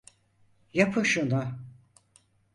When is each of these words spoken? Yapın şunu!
Yapın 0.73 1.03
şunu! 1.03 1.59